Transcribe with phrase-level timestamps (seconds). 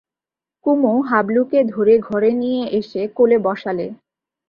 [0.65, 3.87] কুমু হাবলুকে ধরে ঘরে নিয়ে এসে কোলে বসালে।